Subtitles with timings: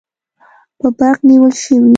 [0.79, 1.89] په برق نیول شوي